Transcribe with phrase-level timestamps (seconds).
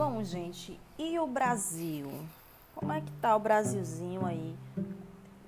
[0.00, 2.10] Bom, gente, e o Brasil?
[2.74, 4.56] Como é que tá o Brasilzinho aí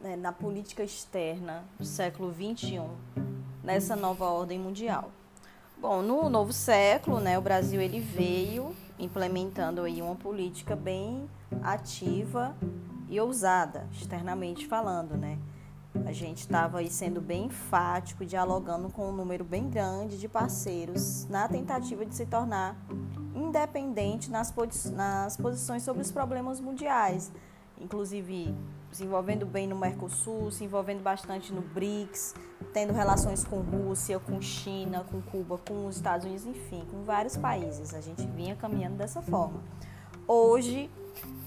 [0.02, 2.82] né, na política externa do século XXI,
[3.64, 5.10] nessa nova ordem mundial?
[5.78, 11.26] Bom, no novo século, né, o Brasil ele veio implementando aí uma política bem
[11.62, 12.54] ativa
[13.08, 15.38] e ousada, externamente falando, né?
[16.06, 21.26] A gente estava aí sendo bem enfático, dialogando com um número bem grande de parceiros
[21.28, 22.76] na tentativa de se tornar
[23.34, 24.52] independente nas,
[24.90, 27.30] nas posições sobre os problemas mundiais,
[27.78, 28.54] inclusive
[28.90, 32.34] se envolvendo bem no Mercosul, se envolvendo bastante no BRICS,
[32.72, 37.36] tendo relações com Rússia, com China, com Cuba, com os Estados Unidos, enfim, com vários
[37.36, 37.94] países.
[37.94, 39.62] A gente vinha caminhando dessa forma.
[40.28, 40.90] Hoje,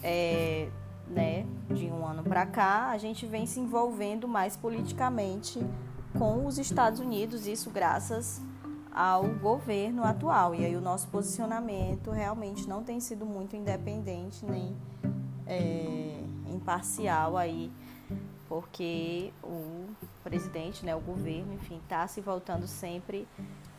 [0.01, 0.69] é,
[1.07, 5.65] né, de um ano para cá, a gente vem se envolvendo mais politicamente
[6.17, 8.41] com os Estados Unidos, isso graças
[8.93, 10.55] ao governo atual.
[10.55, 14.75] E aí o nosso posicionamento realmente não tem sido muito independente nem
[15.45, 17.71] é, imparcial aí,
[18.47, 19.87] porque o
[20.23, 23.27] presidente, né, o governo, enfim, está se voltando sempre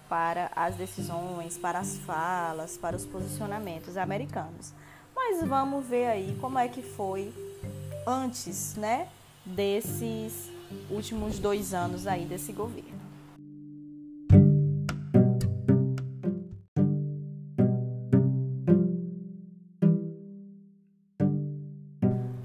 [0.08, 4.72] para as decisões, para as falas, para os posicionamentos americanos.
[5.16, 7.32] Mas vamos ver aí como é que foi
[8.06, 9.08] antes, né,
[9.46, 10.52] desses
[10.90, 12.94] últimos dois anos aí desse governo.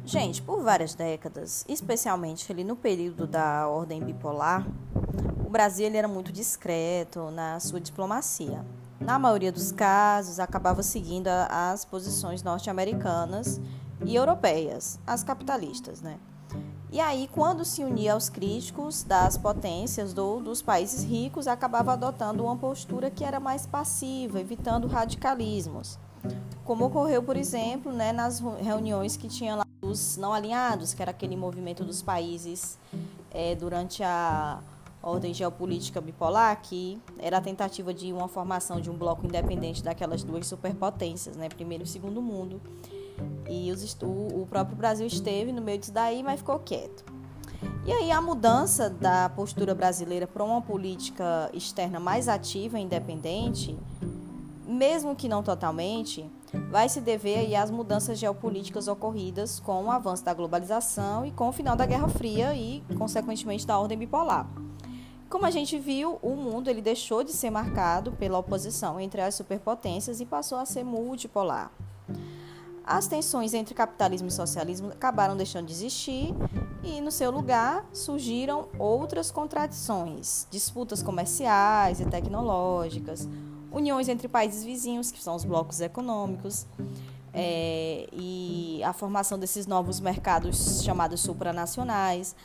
[0.06, 4.66] Gente, por várias décadas, especialmente ali no período da ordem bipolar,
[5.46, 8.66] o Brasil ele era muito discreto na sua diplomacia
[9.02, 13.60] na maioria dos casos, acabava seguindo as posições norte-americanas
[14.06, 16.18] e europeias, as capitalistas, né?
[16.92, 22.44] E aí, quando se unia aos críticos das potências do, dos países ricos, acabava adotando
[22.44, 25.98] uma postura que era mais passiva, evitando radicalismos.
[26.66, 31.12] Como ocorreu, por exemplo, né, nas reuniões que tinha lá os não alinhados, que era
[31.12, 32.78] aquele movimento dos países
[33.32, 34.60] é, durante a
[35.04, 40.24] ordem geopolítica bipolar, que era a tentativa de uma formação de um bloco independente daquelas
[40.24, 42.62] duas superpotências, né, primeiro e segundo mundo.
[43.50, 47.04] E os, o, próprio Brasil esteve no meio disso daí, mas ficou quieto.
[47.86, 53.78] E aí a mudança da postura brasileira para uma política externa mais ativa e independente,
[54.68, 56.30] mesmo que não totalmente,
[56.70, 61.50] vai se dever aí às mudanças geopolíticas ocorridas com o avanço da globalização e com
[61.50, 64.48] o final da Guerra Fria e, consequentemente, da ordem bipolar.
[65.32, 69.34] Como a gente viu, o mundo ele deixou de ser marcado pela oposição entre as
[69.34, 71.72] superpotências e passou a ser multipolar.
[72.84, 76.36] As tensões entre capitalismo e socialismo acabaram deixando de existir
[76.84, 83.26] e, no seu lugar, surgiram outras contradições, disputas comerciais e tecnológicas,
[83.72, 86.68] uniões entre países vizinhos, que são os blocos econômicos,
[87.34, 92.36] é, e a formação desses novos mercados chamados supranacionais,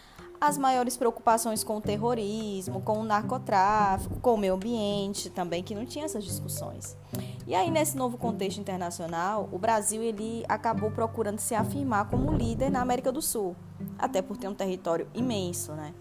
[0.41, 5.74] as maiores preocupações com o terrorismo, com o narcotráfico, com o meio ambiente também, que
[5.74, 6.97] não tinha essas discussões.
[7.47, 12.70] E aí, nesse novo contexto internacional, o Brasil ele acabou procurando se afirmar como líder
[12.70, 13.56] na América do Sul,
[13.98, 15.94] até por ter um território imenso, né?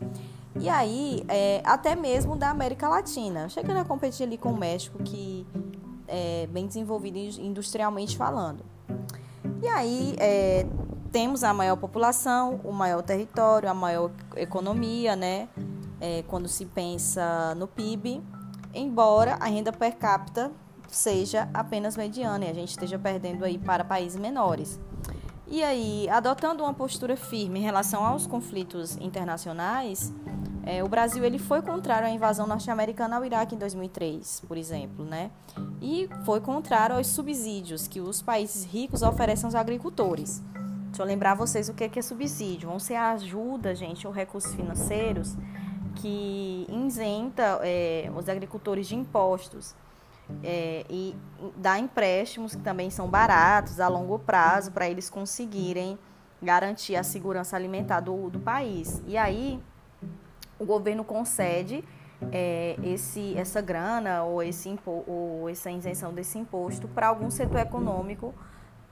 [0.59, 4.97] E aí, é, até mesmo da América Latina, chegando a competir ali com o México,
[5.03, 5.45] que
[6.07, 8.63] é bem desenvolvido industrialmente falando.
[9.61, 10.65] E aí, é,
[11.15, 15.47] temos a maior população, o maior território, a maior economia, né?
[16.01, 18.21] É, quando se pensa no PIB,
[18.73, 20.51] embora a renda per capita
[20.89, 24.77] seja apenas mediana e a gente esteja perdendo aí para países menores.
[25.47, 30.11] E aí, adotando uma postura firme em relação aos conflitos internacionais,
[30.65, 35.05] é, o Brasil ele foi contrário à invasão norte-americana ao Iraque em 2003, por exemplo,
[35.05, 35.31] né?
[35.81, 40.43] E foi contrário aos subsídios que os países ricos oferecem aos agricultores.
[40.95, 42.69] Deixa eu lembrar vocês o que é, subsídio.
[42.69, 45.35] Vão ser ajuda, gente, ou recursos financeiros
[45.95, 49.75] que isenta é, os agricultores de impostos
[50.41, 51.13] é, e
[51.57, 55.99] dá empréstimos que também são baratos a longo prazo para eles conseguirem
[56.41, 59.03] garantir a segurança alimentar do, do país.
[59.05, 59.61] E aí
[60.57, 61.83] o governo concede
[62.31, 68.33] é, esse, essa grana ou, esse ou essa isenção desse imposto para algum setor econômico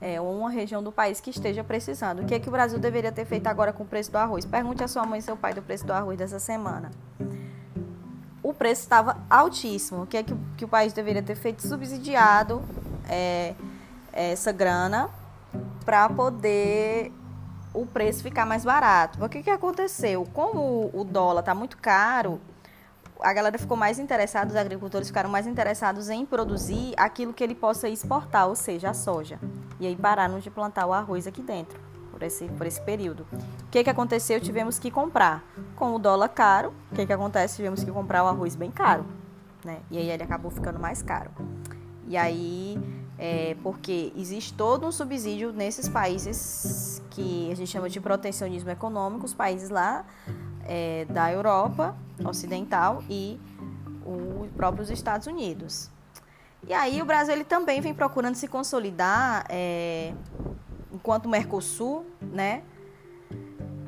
[0.00, 2.22] é, ou uma região do país que esteja precisando.
[2.22, 4.44] O que é que o Brasil deveria ter feito agora com o preço do arroz?
[4.44, 6.90] Pergunte à sua mãe e seu pai do preço do arroz dessa semana.
[8.42, 10.02] O preço estava altíssimo.
[10.02, 11.66] O que é que, que o país deveria ter feito?
[11.66, 12.62] Subsidiado
[13.08, 13.54] é,
[14.12, 15.08] essa grana
[15.84, 17.12] para poder
[17.72, 19.24] o preço ficar mais barato.
[19.24, 20.26] O que, que aconteceu?
[20.32, 22.40] Como o dólar está muito caro,
[23.20, 27.54] a galera ficou mais interessada, os agricultores ficaram mais interessados em produzir aquilo que ele
[27.54, 29.38] possa exportar, ou seja, a soja.
[29.78, 31.80] E aí pararam de plantar o arroz aqui dentro,
[32.10, 33.26] por esse, por esse período.
[33.32, 34.40] O que, que aconteceu?
[34.40, 35.44] Tivemos que comprar.
[35.76, 37.56] Com o dólar caro, o que, que acontece?
[37.56, 39.04] Tivemos que comprar o arroz bem caro.
[39.64, 39.78] Né?
[39.90, 41.30] E aí ele acabou ficando mais caro.
[42.06, 42.78] E aí,
[43.18, 49.24] é, porque existe todo um subsídio nesses países que a gente chama de protecionismo econômico,
[49.24, 50.04] os países lá
[50.66, 53.40] é, da Europa Ocidental e
[54.04, 55.90] os próprios Estados Unidos.
[56.66, 60.14] E aí o Brasil ele também vem procurando se consolidar é,
[60.92, 62.62] enquanto Mercosul, né?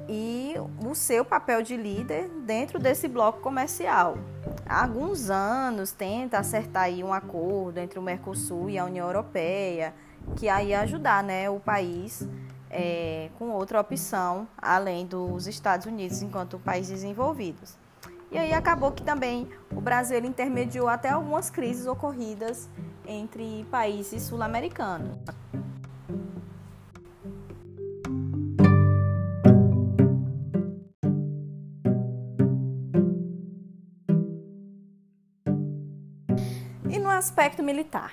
[0.08, 0.55] E
[0.87, 4.19] o seu papel de líder dentro desse bloco comercial.
[4.69, 9.94] Há alguns anos tenta acertar aí um acordo entre o Mercosul e a União Europeia,
[10.37, 12.29] que aí ajudar né, o país
[12.70, 17.76] é, com outra opção, além dos Estados Unidos, enquanto países desenvolvidos.
[18.30, 22.68] E aí acabou que também o Brasil intermediou até algumas crises ocorridas
[23.06, 25.16] entre países sul-americanos.
[36.90, 38.12] E no aspecto militar?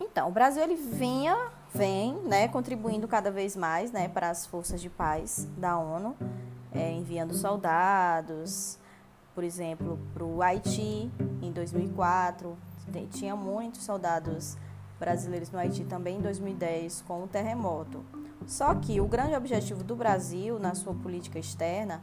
[0.00, 1.36] Então, o Brasil ele vinha
[1.74, 6.16] vem né, contribuindo cada vez mais né, para as forças de paz da ONU,
[6.72, 8.78] é, enviando soldados,
[9.34, 11.10] por exemplo, para o Haiti
[11.42, 12.56] em 2004.
[13.10, 14.56] Tinha muitos soldados
[14.98, 18.04] brasileiros no Haiti também em 2010 com o terremoto.
[18.46, 22.00] Só que o grande objetivo do Brasil na sua política externa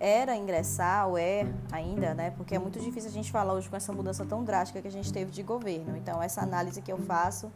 [0.00, 2.30] era ingressar, ou é ainda, né?
[2.30, 4.90] Porque é muito difícil a gente falar hoje com essa mudança tão drástica que a
[4.90, 5.96] gente teve de governo.
[5.96, 7.52] Então, essa análise que eu faço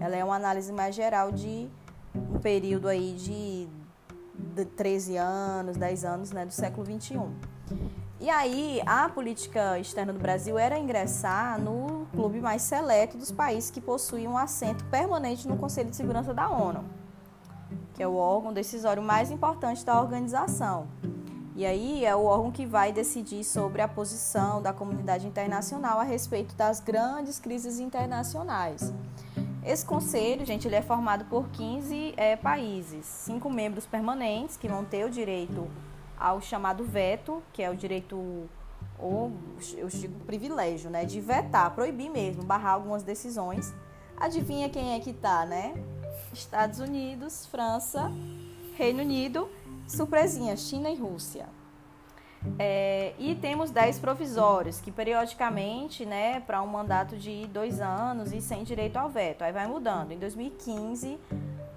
[0.00, 1.68] ela é uma análise mais geral de
[2.14, 3.68] um período aí de
[4.76, 7.32] 13 anos, 10 anos né, do século 21.
[8.18, 13.70] E aí, a política externa do Brasil era ingressar no clube mais seleto dos países
[13.70, 16.82] que possuíam um assento permanente no Conselho de Segurança da ONU,
[17.92, 20.86] que é o órgão decisório mais importante da organização.
[21.54, 26.02] E aí é o órgão que vai decidir sobre a posição da comunidade internacional a
[26.02, 28.92] respeito das grandes crises internacionais.
[29.66, 34.84] Esse conselho, gente, ele é formado por 15 é, países, cinco membros permanentes que vão
[34.84, 35.68] ter o direito
[36.16, 38.48] ao chamado veto, que é o direito
[38.96, 39.32] ou
[39.76, 43.74] eu digo privilégio, né, de vetar, proibir mesmo, barrar algumas decisões.
[44.16, 45.74] Adivinha quem é que tá, né?
[46.32, 48.10] Estados Unidos, França,
[48.76, 49.48] Reino Unido,
[49.88, 51.48] surpresinha, China e Rússia.
[52.58, 58.40] É, e temos 10 provisórios, que periodicamente, né, para um mandato de dois anos e
[58.40, 59.42] sem direito ao veto.
[59.42, 60.12] Aí vai mudando.
[60.12, 61.18] Em 2015,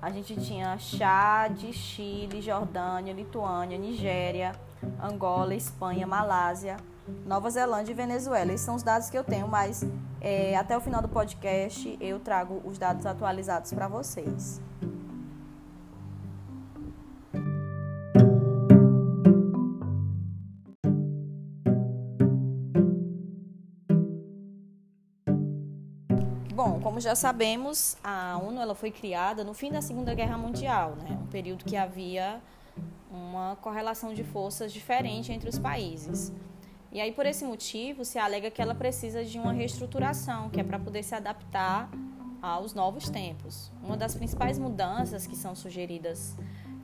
[0.02, 4.54] a gente tinha Chad, Chile, Jordânia, Lituânia, Nigéria,
[5.02, 6.78] Angola, Espanha, Malásia,
[7.26, 8.54] Nova Zelândia e Venezuela.
[8.54, 9.84] Esses são os dados que eu tenho, mas
[10.22, 14.62] é, até o final do podcast eu trago os dados atualizados para vocês.
[26.62, 30.98] Bom, como já sabemos, a ONU ela foi criada no fim da Segunda Guerra Mundial,
[30.98, 31.18] né?
[31.24, 32.42] um período que havia
[33.10, 36.34] uma correlação de forças diferente entre os países.
[36.92, 40.64] E aí, por esse motivo, se alega que ela precisa de uma reestruturação, que é
[40.66, 41.90] para poder se adaptar
[42.42, 43.72] aos novos tempos.
[43.82, 46.36] Uma das principais mudanças que são sugeridas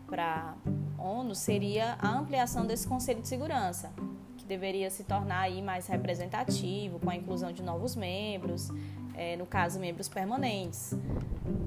[0.08, 0.56] para
[0.98, 3.92] a ONU seria a ampliação desse Conselho de Segurança,
[4.38, 8.72] que deveria se tornar aí mais representativo, com a inclusão de novos membros,
[9.18, 10.94] é, no caso, membros permanentes.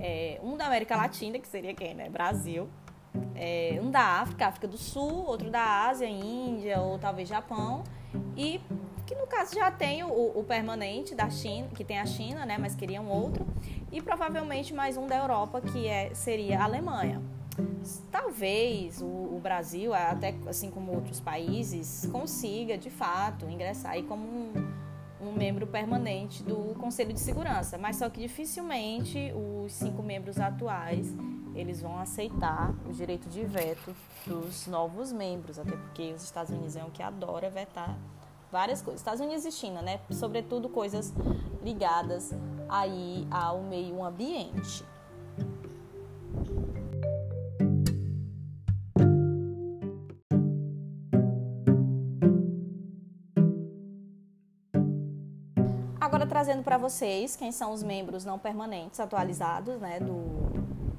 [0.00, 2.08] É, um da América Latina, que seria quem, né?
[2.08, 2.68] Brasil.
[3.34, 7.82] É, um da África, África do Sul, outro da Ásia, Índia ou talvez Japão.
[8.36, 8.60] E
[9.06, 12.58] que no caso já tem o, o, permanente da China, que tem a China, né?
[12.58, 13.46] Mas queria um outro.
[13.90, 17.22] E provavelmente mais um da Europa, que é, seria a Alemanha.
[18.12, 24.22] Talvez o, o Brasil, até assim como outros países, consiga de fato ingressar aí como
[24.22, 24.67] um
[25.20, 31.12] um membro permanente do Conselho de Segurança, mas só que dificilmente os cinco membros atuais
[31.54, 33.94] eles vão aceitar o direito de veto
[34.26, 37.98] dos novos membros, até porque os Estados Unidos é um que adora vetar
[38.50, 39.00] várias coisas.
[39.00, 40.00] Estados Unidos e China, né?
[40.10, 41.12] Sobretudo coisas
[41.62, 42.32] ligadas
[42.68, 44.84] aí ao meio ambiente.
[56.26, 60.16] Trazendo para vocês quem são os membros não permanentes atualizados né, do,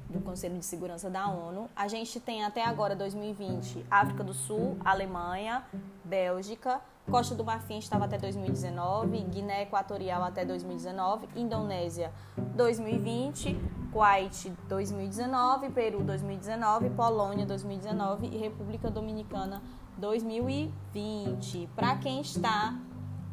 [0.08, 1.68] do Conselho de Segurança da ONU.
[1.74, 5.64] A gente tem até agora, 2020, África do Sul, Alemanha,
[6.04, 12.12] Bélgica, Costa do Marfim estava até 2019, Guiné Equatorial até 2019, Indonésia
[12.54, 13.58] 2020,
[13.92, 19.60] Kuwait 2019, Peru 2019, Polônia 2019 e República Dominicana
[19.98, 21.68] 2020.
[21.74, 22.78] Para quem está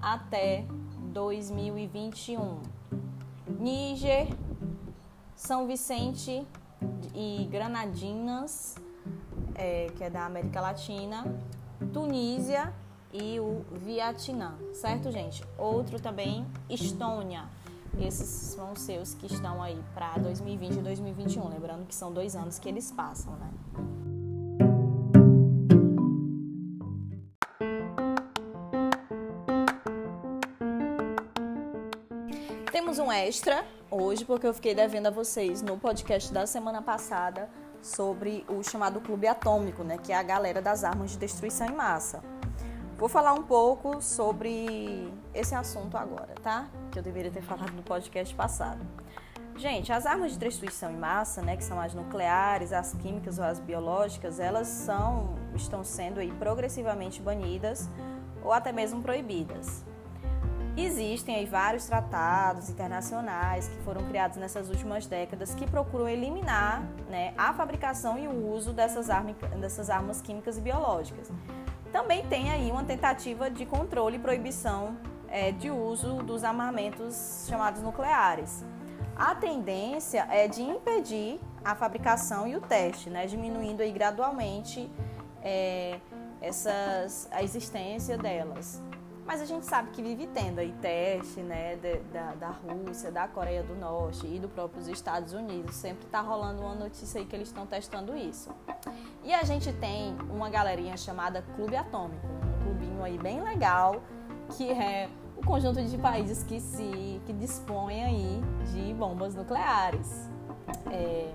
[0.02, 0.66] até
[1.18, 2.60] 2021.
[3.60, 4.28] Níger,
[5.36, 6.46] São Vicente
[7.16, 8.76] e Granadinas,
[9.56, 11.26] é, que é da América Latina,
[11.92, 12.72] Tunísia
[13.12, 15.44] e o Vietnã, certo, gente?
[15.58, 17.46] Outro também, Estônia.
[18.00, 21.50] Esses são os seus que estão aí para 2020 e 2021.
[21.50, 23.50] Lembrando que são dois anos que eles passam, né?
[33.12, 37.50] Extra hoje, porque eu fiquei devendo a vocês no podcast da semana passada
[37.82, 41.74] sobre o chamado Clube Atômico, né, que é a galera das armas de destruição em
[41.74, 42.22] massa.
[42.98, 46.68] Vou falar um pouco sobre esse assunto agora, tá?
[46.92, 48.80] Que eu deveria ter falado no podcast passado.
[49.56, 53.46] Gente, as armas de destruição em massa, né, que são as nucleares, as químicas ou
[53.46, 57.90] as biológicas, elas são estão sendo aí progressivamente banidas
[58.44, 59.84] ou até mesmo proibidas.
[60.78, 67.34] Existem aí vários tratados internacionais que foram criados nessas últimas décadas que procuram eliminar né,
[67.36, 71.32] a fabricação e o uso dessas, arma, dessas armas químicas e biológicas.
[71.92, 74.96] Também tem aí uma tentativa de controle e proibição
[75.30, 78.64] é, de uso dos armamentos chamados nucleares.
[79.16, 84.88] A tendência é de impedir a fabricação e o teste, né, diminuindo aí gradualmente
[85.42, 86.00] é,
[86.40, 88.80] essas, a existência delas.
[89.28, 93.28] Mas a gente sabe que vive tendo aí teste né, de, da, da Rússia, da
[93.28, 95.76] Coreia do Norte e do próprios Estados Unidos.
[95.76, 98.50] Sempre está rolando uma notícia aí que eles estão testando isso.
[99.26, 104.02] E a gente tem uma galerinha chamada Clube Atômico, um clubinho aí bem legal,
[104.56, 108.42] que é o conjunto de países que se que dispõem aí
[108.72, 110.30] de bombas nucleares.
[110.90, 111.34] É,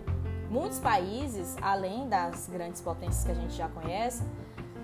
[0.49, 4.25] muitos países, além das grandes potências que a gente já conhece,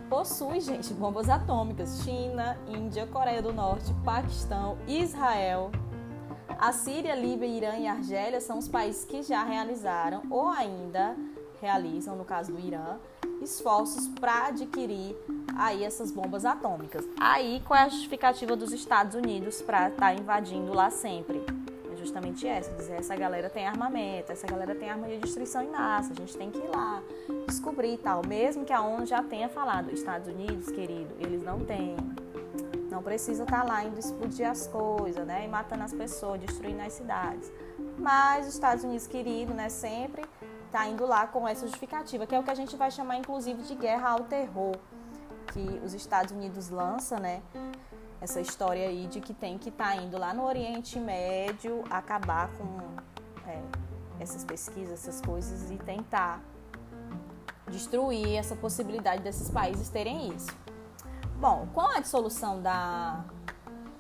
[0.09, 2.03] possui, gente, bombas atômicas.
[2.03, 5.71] China, Índia, Coreia do Norte, Paquistão, Israel.
[6.59, 11.15] A Síria, Líbia, Irã e Argélia são os países que já realizaram ou ainda
[11.61, 12.99] realizam, no caso do Irã,
[13.41, 15.17] esforços para adquirir
[15.57, 17.05] aí essas bombas atômicas.
[17.21, 21.45] Aí, qual é a justificativa dos Estados Unidos para estar tá invadindo lá sempre?
[22.09, 26.13] Justamente essa, dizer essa galera tem armamento, essa galera tem arma de destruição em massa,
[26.13, 27.03] a gente tem que ir lá
[27.47, 28.27] descobrir e tal.
[28.27, 31.97] Mesmo que a ONU já tenha falado, Estados Unidos, querido, eles não têm.
[32.91, 35.45] Não precisa estar tá lá indo explodir as coisas, né?
[35.45, 37.53] E matando as pessoas, destruindo as cidades.
[37.99, 39.69] Mas os Estados Unidos, querido, né?
[39.69, 40.25] Sempre
[40.73, 43.63] tá indo lá com essa justificativa, que é o que a gente vai chamar, inclusive,
[43.63, 44.75] de guerra ao terror.
[45.53, 47.43] Que os Estados Unidos lança, né?
[48.21, 52.49] Essa história aí de que tem que estar tá indo lá no Oriente Médio acabar
[52.53, 52.67] com
[53.49, 53.63] é,
[54.19, 56.43] essas pesquisas, essas coisas e tentar
[57.71, 60.51] destruir essa possibilidade desses países terem isso.
[61.39, 63.25] Bom, com a dissolução da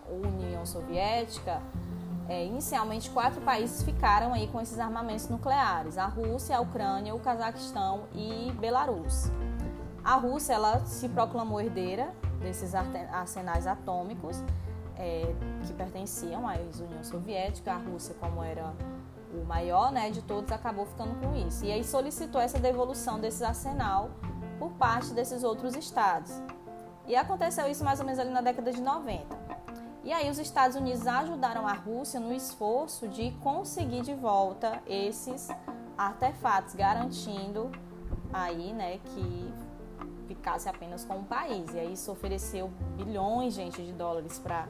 [0.09, 1.63] União Soviética,
[2.29, 7.21] é, inicialmente quatro países ficaram aí com esses armamentos nucleares: a Rússia, a Ucrânia, o
[7.21, 9.31] Cazaquistão e Belarus.
[10.05, 14.43] A Rússia ela se proclamou herdeira desses arsenais atômicos
[14.97, 15.33] é,
[15.65, 18.75] que pertenciam à União Soviética, a Rússia, como era
[19.33, 21.65] o maior né, de todos, acabou ficando com isso.
[21.65, 24.11] E aí solicitou essa devolução desse arsenal
[24.59, 26.33] por parte desses outros estados.
[27.07, 29.49] E aconteceu isso mais ou menos ali na década de 90.
[30.05, 35.49] E aí os Estados Unidos ajudaram a Rússia no esforço de conseguir de volta esses
[35.97, 37.71] artefatos, garantindo
[38.33, 39.53] aí, né, que
[40.29, 41.75] ficasse apenas com o país.
[41.75, 44.69] E aí isso ofereceu bilhões, gente, de dólares para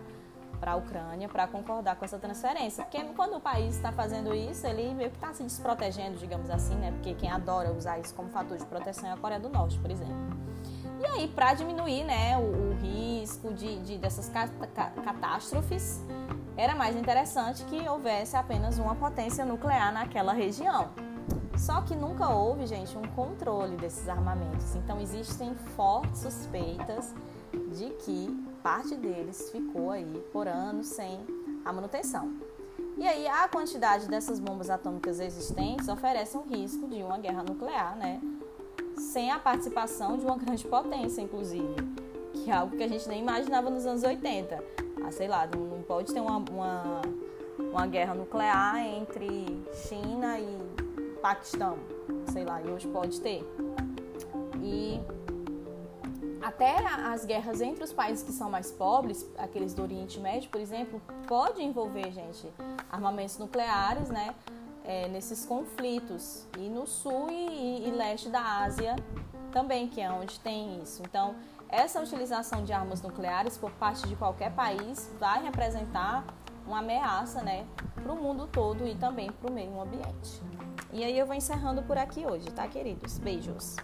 [0.59, 2.85] para a Ucrânia para concordar com essa transferência.
[2.85, 6.75] Porque quando o país está fazendo isso, ele meio que está se desprotegendo, digamos assim,
[6.75, 6.91] né?
[6.91, 9.91] Porque quem adora usar isso como fator de proteção é a Coreia do Norte, por
[9.91, 10.37] exemplo.
[11.01, 14.29] E aí, para diminuir né, o, o risco de, de dessas
[15.05, 16.03] catástrofes,
[16.57, 20.91] era mais interessante que houvesse apenas uma potência nuclear naquela região.
[21.59, 24.77] Só que nunca houve, gente, um controle desses armamentos.
[24.77, 27.13] Então existem fortes suspeitas
[27.77, 31.19] de que parte deles ficou aí por anos sem
[31.65, 32.33] a manutenção.
[32.97, 37.97] E aí a quantidade dessas bombas atômicas existentes oferece um risco de uma guerra nuclear,
[37.97, 38.21] né?
[38.97, 41.77] Sem a participação de uma grande potência, inclusive,
[42.33, 44.63] que é algo que a gente nem imaginava nos anos 80.
[45.05, 47.03] Ah, sei lá, não pode ter uma, uma,
[47.59, 50.88] uma guerra nuclear entre China e
[51.21, 51.79] Paquistão,
[52.33, 53.45] sei lá, e hoje pode ter.
[54.63, 55.01] E
[56.43, 60.61] até as guerras entre os países que são mais pobres, aqueles do Oriente Médio, por
[60.61, 62.49] exemplo, pode envolver, gente,
[62.91, 64.35] armamentos nucleares, né?
[64.85, 66.47] É, nesses conflitos.
[66.57, 68.97] E no sul e, e, leste da Ásia
[69.53, 71.03] também, que é onde tem isso.
[71.03, 71.35] Então,
[71.69, 76.25] essa utilização de armas nucleares por parte de qualquer país vai representar
[76.67, 80.41] uma ameaça né, para o mundo todo e também para o meio ambiente.
[80.93, 83.19] E aí eu vou encerrando por aqui hoje, tá, queridos?
[83.19, 83.77] Beijos!